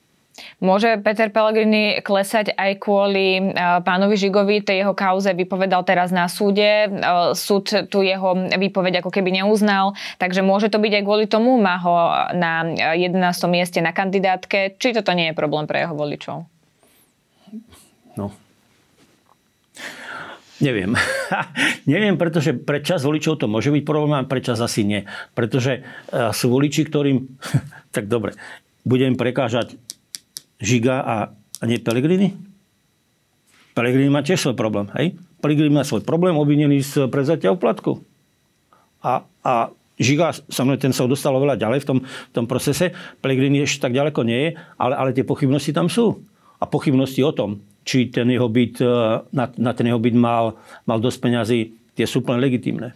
[0.61, 3.42] Môže Peter Pellegrini klesať aj kvôli e,
[3.85, 6.90] pánovi Žigovi, tej jeho kauze vypovedal teraz na súde, e,
[7.37, 11.76] súd tu jeho výpoveď ako keby neuznal, takže môže to byť aj kvôli tomu, má
[11.80, 11.94] ho
[12.33, 12.64] na
[12.96, 13.20] 11.
[13.52, 16.48] mieste na kandidátke, či toto nie je problém pre jeho voličov?
[18.16, 18.33] No,
[20.61, 20.92] Neviem.
[21.92, 25.09] Neviem, pretože pre čas voličov to môže byť problém pre čas asi nie.
[25.33, 27.40] Pretože e, sú voliči, ktorým...
[27.96, 28.37] tak dobre,
[28.85, 29.81] budem prekážať
[30.61, 31.16] Žiga a,
[31.64, 32.37] nie Pelegrini?
[33.73, 35.16] Pelegrini má tiež svoj problém, hej?
[35.40, 38.05] Pelegrini má svoj problém obvinený z prevzatia oplatku.
[39.01, 42.92] A, a Žiga, samozrejme, ten sa dostal oveľa ďalej v tom, v tom procese.
[43.25, 46.20] Pelegrini ešte tak ďaleko nie je, ale, ale tie pochybnosti tam sú.
[46.61, 48.87] A pochybnosti o tom, či ten jeho byt, e,
[49.35, 50.55] na, na ten jeho byt mal,
[50.87, 51.61] mal dosť peňazí,
[51.98, 52.94] tie sú úplne legitimné.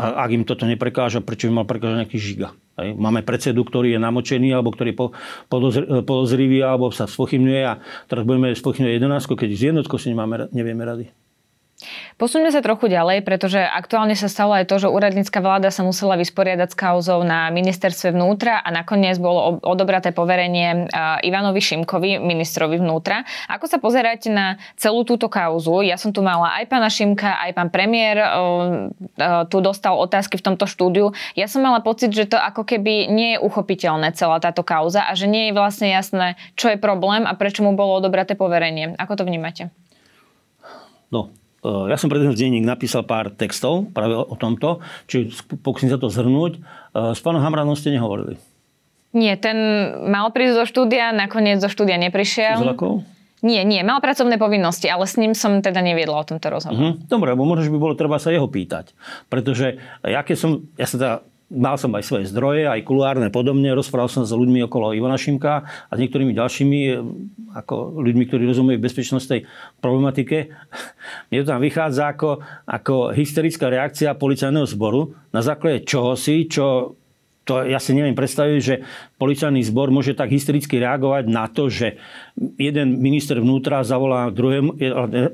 [0.00, 2.48] A ak im toto neprekáža, prečo by mal prekážať nejaký žiga?
[2.80, 2.96] Hej.
[2.98, 4.98] Máme predsedu, ktorý je namočený, alebo ktorý je
[6.02, 7.78] podozrivý, alebo sa spochybňuje a
[8.10, 11.06] teraz budeme spochybňovať 11, keď z jednotkou si nemáme, nevieme rady.
[12.14, 16.14] Posuňme sa trochu ďalej, pretože aktuálne sa stalo aj to, že úradnícka vláda sa musela
[16.14, 20.86] vysporiadať s kauzou na ministerstve vnútra a nakoniec bolo odobraté poverenie
[21.26, 23.26] Ivanovi Šimkovi, ministrovi vnútra.
[23.50, 25.82] Ako sa pozerať na celú túto kauzu?
[25.82, 28.22] Ja som tu mala aj pána Šimka, aj pán premiér
[29.50, 31.10] tu dostal otázky v tomto štúdiu.
[31.34, 35.18] Ja som mala pocit, že to ako keby nie je uchopiteľné celá táto kauza a
[35.18, 38.94] že nie je vlastne jasné, čo je problém a prečo mu bolo odobraté poverenie.
[39.02, 39.74] Ako to vnímate?
[41.10, 45.32] No, ja som pre ten denník napísal pár textov práve o tomto, či
[45.64, 46.60] pokúsim sa to zhrnúť.
[46.60, 48.36] Eh, s pánom Hamranom ste nehovorili.
[49.14, 49.56] Nie, ten
[50.10, 52.58] mal prísť zo štúdia, nakoniec zo štúdia neprišiel.
[52.58, 52.66] Z
[53.46, 56.74] Nie, nie, mal pracovné povinnosti, ale s ním som teda neviedla o tomto rozhovor.
[56.74, 56.94] Uh-huh.
[57.06, 58.90] Dobre, lebo možno, že by bolo treba sa jeho pýtať.
[59.30, 61.14] Pretože ja keď som, ja sa teda
[61.54, 65.64] mal som aj svoje zdroje, aj kuluárne podobne, rozprával som s ľuďmi okolo Ivana Šimka
[65.64, 66.98] a s niektorými ďalšími, eh,
[67.54, 69.46] ako ľuďmi, ktorí rozumejú bezpečnostnej
[69.78, 70.50] problematike.
[71.30, 76.98] Mne to tam vychádza ako, ako hysterická reakcia policajného zboru na základe čohosi, čo
[77.44, 78.74] to ja si neviem predstaviť, že
[79.20, 82.00] policajný zbor môže tak hystericky reagovať na to, že
[82.56, 84.80] jeden minister vnútra zavolá druhému,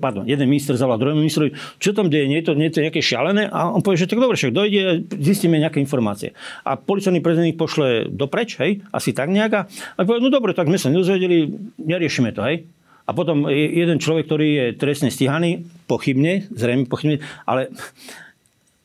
[0.02, 2.84] pardon, jeden minister zavolá druhému ministrovi, čo tam deje, nie je to, nie je to
[2.84, 3.46] nejaké šialené?
[3.46, 6.34] A on povie, že tak dobre, však dojde, zistíme nejaké informácie.
[6.66, 9.70] A policajný prezident pošle dopreč, hej, asi tak nejaká.
[9.94, 11.46] A povie, no dobre, tak sme sa nedozvedeli,
[11.78, 12.66] neriešime to, hej.
[13.06, 17.70] A potom jeden človek, ktorý je trestne stíhaný, pochybne, zrejme pochybne, ale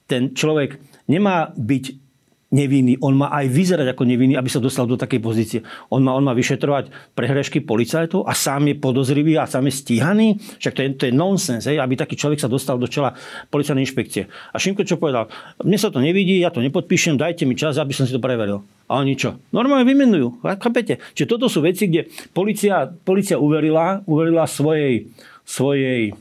[0.09, 2.04] ten človek nemá byť
[2.53, 5.60] nevinný, on má aj vyzerať ako nevinný, aby sa dostal do takej pozície.
[5.89, 10.27] On má, on má vyšetrovať prehrešky policajtov a sám je podozrivý a sám je stíhaný.
[10.62, 13.17] Však to je, to je nonsens, hej, aby taký človek sa dostal do čela
[13.49, 14.29] policajnej inšpekcie.
[14.53, 15.27] A Šimko čo povedal?
[15.65, 18.62] Mne sa to nevidí, ja to nepodpíšem, dajte mi čas, aby som si to preveril.
[18.86, 19.41] A oni čo?
[19.49, 20.45] Normálne vymenujú.
[20.45, 21.01] Chápete?
[21.17, 22.05] Čiže toto sú veci, kde
[22.38, 25.10] policia, policia uverila, uverila svojej,
[25.41, 26.13] svojej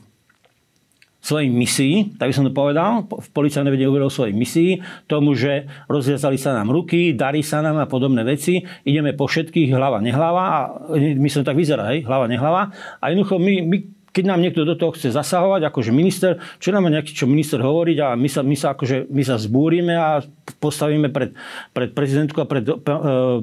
[1.25, 5.65] svojej misii, tak by som to povedal, v policajnej vede uveril svojej misii, tomu, že
[5.89, 10.43] rozviazali sa nám ruky, darí sa nám a podobné veci, ideme po všetkých hlava, nehlava.
[10.45, 10.59] A
[10.93, 12.69] my sme tak vyzerá, hej, hlava, nehlava.
[13.01, 13.77] A jednoducho my, my
[14.15, 17.97] keď nám niekto do toho chce zasahovať, akože minister, čo nám nejaký čo minister hovoriť
[17.99, 20.23] a my sa, my sa, akože, my sa zbúrime a
[20.63, 21.35] postavíme pred,
[21.75, 22.73] pred prezidentku a pred e,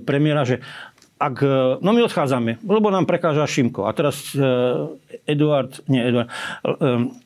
[0.00, 0.64] premiéra, že
[1.22, 3.86] ak, e, no my odchádzame, lebo nám prekáža Šimko.
[3.86, 4.42] A teraz e,
[5.28, 6.32] Eduard, nie Eduard,
[6.66, 7.20] e,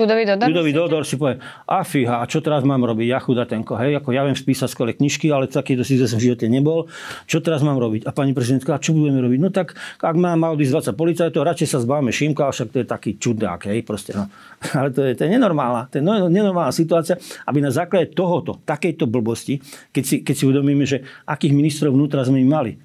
[0.00, 0.46] Ľudový Dodor?
[0.48, 3.06] Ľudový Dodor si povie, a fíha, a čo teraz mám robiť?
[3.10, 6.46] Ja chudatenko, hej, ako ja viem spísať skvelé knižky, ale takýto si som v živote
[6.46, 6.86] nebol.
[7.26, 8.06] Čo teraz mám robiť?
[8.06, 9.38] A pani prezidentka, a čo budeme robiť?
[9.42, 12.86] No tak, ak má mal ísť 20 policajtov, radšej sa zbavíme Šimka, však to je
[12.86, 14.30] taký čudák, hej, proste, no.
[14.78, 18.62] Ale to je, to je nenormálna, to je no, nenormálna situácia, aby na základe tohoto,
[18.62, 19.58] takejto blbosti,
[19.90, 22.78] keď si, keď si uvedomíme, že akých ministrov vnútra sme mali,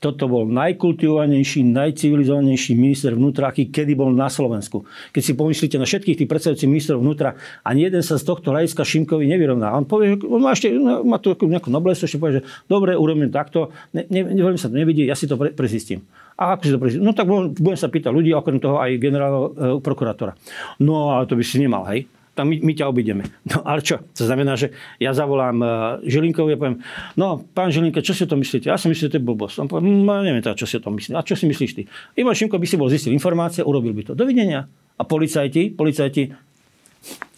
[0.00, 4.88] toto bol najkultivovanejší, najcivilizovanejší minister vnútra, aký kedy bol na Slovensku.
[5.12, 8.80] Keď si pomyslíte na všetkých tých predstavujúcich ministrov vnútra, ani jeden sa z tohto hľadiska
[8.80, 9.76] Šimkovi nevyrovná.
[9.76, 13.76] On povie, on má, ešte, má tu nejakú noblesť, ešte povie, že dobre, urobím takto,
[13.92, 16.00] ne, ne, veľmi sa to nevidí, ja si to pre, prezistím.
[16.40, 17.04] A ako si to prezistím?
[17.04, 20.32] No tak budem sa pýtať ľudí, okrem toho aj generálneho e, prokurátora.
[20.80, 22.08] No ale to by si nemal, hej?
[22.34, 23.24] Tam my, my ťa obideme.
[23.50, 23.98] No ale čo?
[24.14, 24.70] To znamená, že
[25.02, 25.70] ja zavolám uh,
[26.06, 26.78] Žilinkovi a poviem,
[27.18, 28.70] no pán Žilinka, čo si o tom myslíte?
[28.70, 29.56] Ja si myslím, že to je blbosť.
[29.62, 31.18] On povie, no, neviem teda, čo si o tom myslí.
[31.18, 31.82] A čo si myslíš ty?
[32.14, 34.12] Ivan Šimko by si bol zistil informácie, urobil by to.
[34.14, 34.70] Dovidenia.
[34.70, 36.30] A policajti, policajti,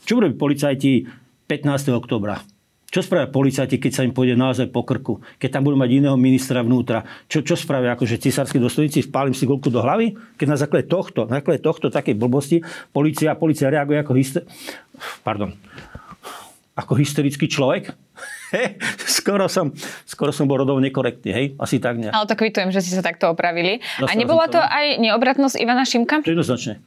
[0.05, 1.09] čo urobí policajti
[1.49, 1.97] 15.
[1.97, 2.52] oktobra?
[2.93, 5.25] Čo spravia policajti, keď sa im pôjde naozaj po krku?
[5.41, 7.09] Keď tam budú mať iného ministra vnútra?
[7.25, 9.09] Čo, čo spravia akože cisársky dôstojníci?
[9.09, 10.13] Vpálim si golku do hlavy?
[10.37, 12.61] Keď na základe tohto, na základe tohto takej blbosti
[12.93, 14.45] policia, policia reaguje ako hyster...
[15.25, 15.57] Pardon.
[16.77, 17.97] Ako hysterický človek?
[19.17, 19.73] skoro, som,
[20.05, 21.47] skoro som bol rodovo nekorektný, hej?
[21.57, 22.13] Asi tak nejak.
[22.13, 23.81] Ale to kvitujem, že ste sa takto opravili.
[23.97, 26.21] Dostal A nebola to aj neobratnosť Ivana Šimka?
[26.29, 26.85] Jednoznačne.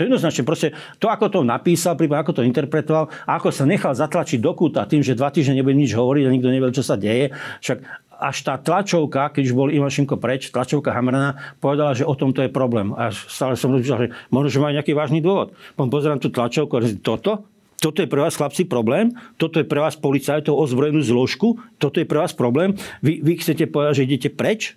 [0.00, 3.92] To jednoznačne proste to, ako to napísal, prípadne ako to interpretoval a ako sa nechal
[3.92, 6.96] zatlačiť do kúta tým, že dva týždne nebude nič hovoriť a nikto nevie, čo sa
[6.96, 7.36] deje.
[7.60, 7.84] Však
[8.16, 12.32] až tá tlačovka, keď už bol Ivan Šimko preč, tlačovka Hamrana, povedala, že o tom
[12.32, 12.96] to je problém.
[12.96, 15.52] A stále som rozmýšľal, že možno, že má nejaký vážny dôvod.
[15.76, 17.44] Potom pozerám tú tlačovku a toto,
[17.80, 19.12] toto je pre vás, chlapci, problém?
[19.40, 21.60] Toto je pre vás policajtov ozbrojenú zložku?
[21.80, 22.76] Toto je pre vás problém?
[23.00, 24.76] Vy, vy chcete povedať, že idete preč?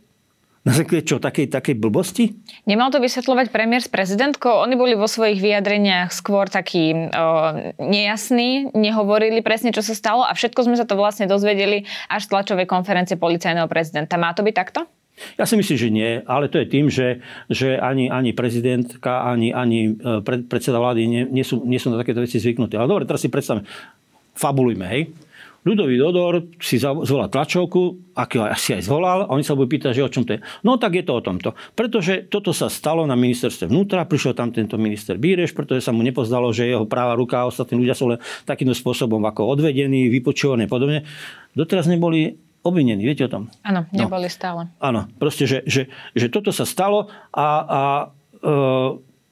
[0.63, 2.39] Na základe čo, takej, takej blbosti?
[2.63, 4.63] Nemal to vysvetľovať premiér s prezidentkou?
[4.63, 7.05] Oni boli vo svojich vyjadreniach skôr takí o,
[7.83, 12.31] nejasní, nehovorili presne, čo sa stalo a všetko sme sa to vlastne dozvedeli až z
[12.31, 14.15] tlačovej konferencie policajného prezidenta.
[14.15, 14.87] Má to byť takto?
[15.35, 17.19] Ja si myslím, že nie, ale to je tým, že,
[17.51, 21.99] že ani, ani prezidentka, ani, ani e, predseda vlády nie, nie, sú, nie sú na
[21.99, 22.79] takéto veci zvyknutí.
[22.79, 23.67] Ale dobre, teraz si predstavme,
[24.33, 25.11] fabulujme, hej?
[25.63, 30.03] Ľudový Dodor si zvolal tlačovku, aký asi aj zvolal, a oni sa budú pýtať, že
[30.03, 30.39] o čom to je.
[30.67, 31.55] No tak je to o tomto.
[31.71, 36.03] Pretože toto sa stalo na ministerstve vnútra, prišiel tam tento minister Bíreš, pretože sa mu
[36.03, 40.67] nepozdalo, že jeho práva ruka a ostatní ľudia sú len takýmto spôsobom ako odvedení, vypočúvaní
[40.67, 41.07] a podobne.
[41.55, 42.35] Doteraz neboli
[42.67, 43.47] obvinení, viete o tom?
[43.63, 44.03] Áno, no.
[44.03, 44.35] neboli no.
[44.35, 44.61] stále.
[44.83, 47.81] Áno, proste, že, že, že toto sa stalo a, a
[48.39, 48.55] e,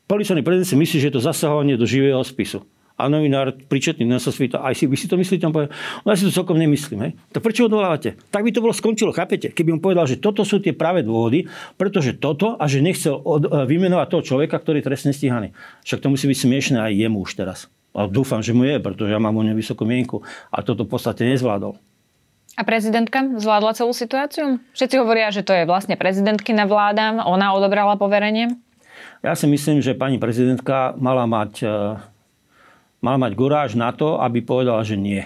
[0.07, 2.63] policajný prezident si myslí, že je to zasahovanie do živého spisu
[3.01, 5.49] a novinár pričetný na sa spýta, aj si vy si to myslíte?
[5.49, 5.73] On povie,
[6.05, 7.09] no ja si to celkom nemyslím.
[7.09, 7.11] Hej.
[7.33, 8.21] Tak prečo odvolávate?
[8.29, 9.49] Tak by to bolo skončilo, chápete?
[9.49, 11.49] Keby mu povedal, že toto sú tie práve dôvody,
[11.81, 15.57] pretože toto a že nechcel od, e, vymenovať toho človeka, ktorý je trestne stíhaný.
[15.83, 17.67] Však to musí byť smiešné aj jemu už teraz.
[17.91, 20.23] A dúfam, že mu je, pretože ja mám o ňom vysokú mienku.
[20.53, 21.75] A toto v podstate nezvládol.
[22.59, 24.59] A prezidentka zvládla celú situáciu?
[24.75, 28.59] Všetci hovoria, že to je vlastne prezidentkina vláda, ona odobrala poverenie?
[29.21, 31.67] Ja si myslím, že pani prezidentka mala mať e,
[33.01, 35.25] mal mať guráž na to, aby povedala, že nie.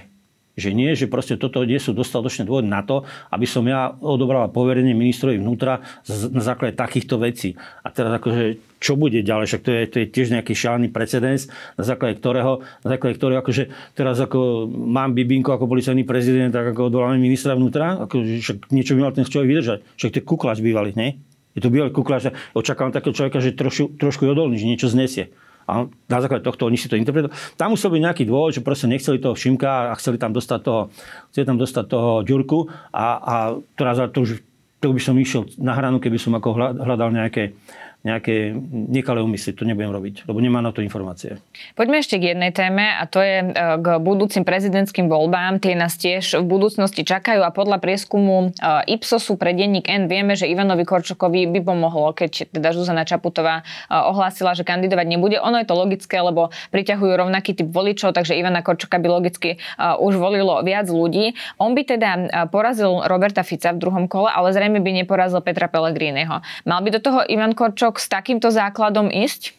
[0.55, 4.47] Že nie, že proste toto nie sú dostatočné dôvody na to, aby som ja odobrala
[4.47, 7.59] poverenie ministrovi vnútra na základe takýchto vecí.
[7.83, 9.51] A teraz akože, čo bude ďalej?
[9.51, 13.43] Však to je, to je tiež nejaký šialený precedens, na základe ktorého, na základe ktorého
[13.43, 13.67] akože
[13.99, 18.95] teraz ako mám Bibinko ako policajný prezident, tak ako odvoláme ministra vnútra, ako, však niečo
[18.95, 19.79] by mal ten človek vydržať.
[19.99, 21.19] Však to je kuklač bývalý, nie?
[21.51, 22.31] Je to bývalý kuklač.
[22.55, 25.35] Očakávam takého človeka, že trošku, trošku je odolný, že niečo znesie.
[25.65, 27.33] A na základe tohto oni si to interpretujú.
[27.57, 30.93] Tam musel byť nejaký dôvod, že proste nechceli toho Šimka a chceli tam dostať toho,
[31.33, 33.35] chceli tam dostať toho Ďurku a, a
[33.73, 34.41] teraz to už
[34.83, 37.57] to by som išiel na hranu, keby som ako hľadal nejaké,
[38.05, 39.57] nejaké nekalé úmysly.
[39.57, 41.41] To nebudem robiť, lebo nemá na to informácie.
[41.73, 43.47] Poďme ešte k jednej téme a to je e,
[43.81, 45.57] k budúcim prezidentským voľbám.
[45.57, 50.37] Tie nás tiež v budúcnosti čakajú a podľa prieskumu e, Ipsosu pre denník N vieme,
[50.37, 55.41] že Ivanovi Korčokovi by pomohlo, keď teda Zuzana Čaputová e, ohlásila, že kandidovať nebude.
[55.41, 60.21] Ono je to logické, lebo priťahujú rovnaký typ voličov, takže Ivana Korčoka by logicky už
[60.21, 61.33] volilo viac ľudí.
[61.57, 62.09] On by teda
[62.53, 66.45] porazil Roberta Fica v druhom kole, ale zrejme by neporazil Petra Pellegriniho.
[66.69, 69.55] Mal by do toho Ivan Korčok s takýmto základom ísť?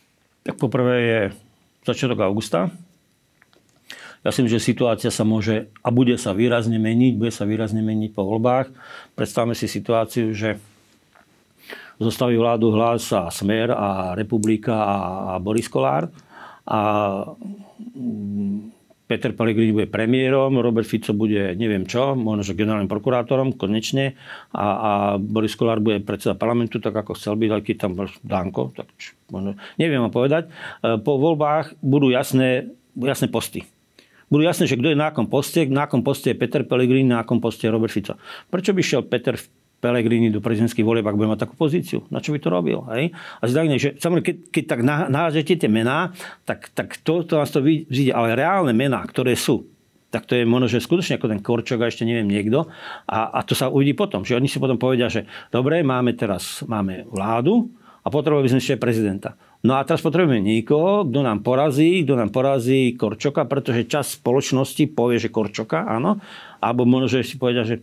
[0.46, 1.20] Tak poprvé je
[1.87, 2.70] začiatok augusta.
[4.27, 7.79] Ja si myslím, že situácia sa môže a bude sa výrazne meniť, bude sa výrazne
[7.79, 8.75] meniť po voľbách.
[9.14, 10.59] Predstavme si situáciu, že
[12.03, 14.96] zostaví vládu hlas a Smer a Republika a,
[15.38, 16.11] Boris Kolár
[16.66, 16.81] a
[19.07, 24.19] Peter Pellegrini bude premiérom, Robert Fico bude neviem čo, možno že generálnym prokurátorom konečne
[24.51, 28.75] a, a Boris Kolár bude predseda parlamentu, tak ako chcel byť, keď tam bol Danko,
[28.75, 28.90] tak
[29.31, 30.51] možno, neviem vám povedať.
[30.83, 33.62] E, po voľbách budú jasné, jasné posty
[34.27, 37.23] budú jasné, že kto je na akom poste, na akom poste je Peter Pellegrini, na
[37.23, 38.19] akom poste je Robert Fico.
[38.51, 39.38] Prečo by šiel Peter
[39.87, 42.03] Pellegrini do prezidentských volieb, ak bude mať takú pozíciu?
[42.11, 42.83] Na čo by to robil?
[42.90, 43.14] Hej?
[43.38, 46.11] A zdajne, že samozrejme, keď, keď tak nahážete tie mená,
[46.42, 49.70] tak, tak to, to nás to vidí, ale reálne mená, ktoré sú,
[50.11, 52.66] tak to je možno, že skutočne ako ten Korčok a ešte neviem niekto.
[53.07, 56.66] A, a to sa uvidí potom, že oni si potom povedia, že dobre, máme teraz
[56.66, 57.70] máme vládu
[58.03, 59.38] a potrebujeme by sme ešte prezidenta.
[59.62, 64.90] No a teraz potrebujeme niekoho, kto nám porazí, kto nám porazí Korčoka, pretože čas spoločnosti
[64.94, 66.22] povie, že Korčoka, áno.
[66.62, 67.83] Alebo možno, že si povedia, že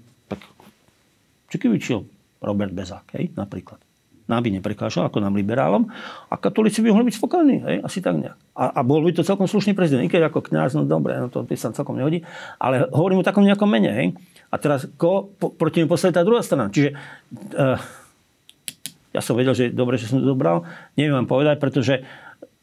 [1.54, 2.10] čo keby šiel
[2.42, 3.78] Robert Bezák, hej, napríklad.
[4.26, 5.86] Nám by neprekážal, ako nám liberálom.
[6.32, 8.39] A katolíci by mohli byť spokojní, hej, asi tak nejak.
[8.58, 10.02] A, a bol by to celkom slušný prezident.
[10.02, 12.26] I keď ako kňaz, no dobre, no to by sa celkom nehodí.
[12.58, 14.08] Ale hovorím o takom nejakom mene, hej.
[14.50, 16.72] A teraz, ko po, proti nemu postaví tá druhá strana.
[16.72, 16.96] Čiže
[17.54, 17.78] uh,
[19.13, 20.66] ja som vedel, že dobre, že som to dobral.
[20.98, 22.02] Neviem vám povedať, pretože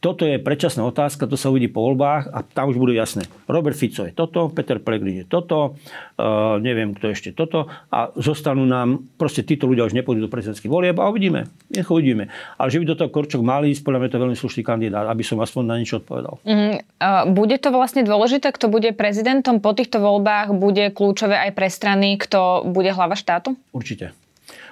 [0.00, 3.28] toto je predčasná otázka, to sa uvidí po voľbách a tam už budú jasné.
[3.44, 8.64] Robert Fico je toto, Peter Pellegrini je toto, uh, neviem kto ešte toto a zostanú
[8.64, 11.52] nám, proste títo ľudia už nepôjdu do prezidentských volieb a uvidíme.
[11.68, 12.32] Nech uvidíme.
[12.56, 15.04] Ale že by do toho Korčok mali ísť, podľa mňa to je veľmi slušný kandidát,
[15.04, 16.40] aby som aspoň na niečo odpovedal.
[16.48, 16.80] Mm,
[17.36, 22.16] bude to vlastne dôležité, kto bude prezidentom po týchto voľbách, bude kľúčové aj pre strany,
[22.16, 23.52] kto bude hlava štátu?
[23.76, 24.16] Určite.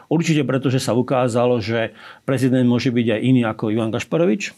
[0.08, 1.92] Určite preto, že sa ukázalo, že
[2.24, 4.56] prezident môže byť aj iný ako Ivan Gašparovič,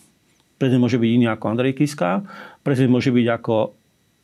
[0.60, 2.28] prezident môže byť iný ako Andrej Kiska,
[2.60, 3.80] prezident môže byť ako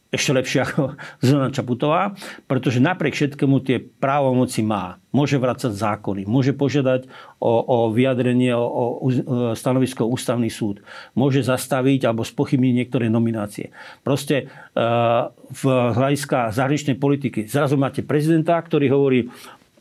[0.07, 0.83] ešte lepšie ako
[1.27, 2.15] Zona Čaputová,
[2.47, 5.01] pretože napriek všetkému tie právomoci má.
[5.11, 7.09] Môže vrácať zákony, môže požiadať
[7.41, 8.65] o, o vyjadrenie, o,
[9.01, 9.09] o
[9.57, 10.85] stanovisko ústavný súd,
[11.17, 13.73] môže zastaviť alebo spochybniť niektoré nominácie.
[14.05, 19.21] Proste uh, v hľadiska zahraničnej politiky zrazu máte prezidenta, ktorý hovorí,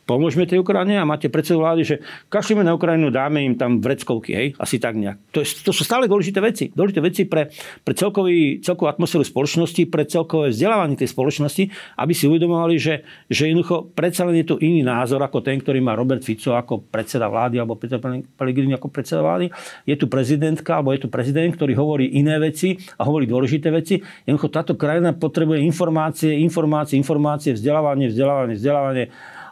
[0.05, 1.95] pomôžeme tej Ukrajine a máte predsedu vlády, že
[2.29, 5.17] kašlíme na Ukrajinu, dáme im tam vreckovky, hej, asi tak nejak.
[5.33, 6.69] To, je, to sú stále dôležité veci.
[6.69, 7.49] Dôležité veci pre,
[7.81, 11.63] pre celkový, celkovú atmosféru spoločnosti, pre celkové vzdelávanie tej spoločnosti,
[11.97, 15.81] aby si uvedomovali, že, že jednoducho predsa len je to iný názor ako ten, ktorý
[15.81, 17.97] má Robert Fico ako predseda vlády alebo Peter
[18.37, 19.49] Pellegrini ako predseda vlády.
[19.89, 23.97] Je tu prezidentka alebo je tu prezident, ktorý hovorí iné veci a hovorí dôležité veci.
[24.29, 29.05] Jednoducho táto krajina potrebuje informácie, informácie, informácie, vzdelávanie, vzdelávanie, vzdelávanie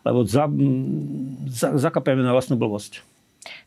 [0.04, 0.48] lebo za,
[1.50, 3.04] za, zakapeme na vlastnú blbosť.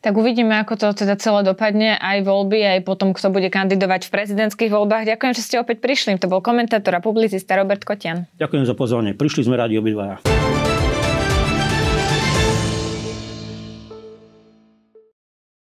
[0.01, 4.13] Tak uvidíme, ako to teda celé dopadne, aj voľby, aj potom, kto bude kandidovať v
[4.13, 5.05] prezidentských voľbách.
[5.05, 6.17] Ďakujem, že ste opäť prišli.
[6.17, 8.25] To bol komentátor a publicista Robert Kotian.
[8.41, 9.13] Ďakujem za pozornie.
[9.13, 10.25] Prišli sme radi obidvaja.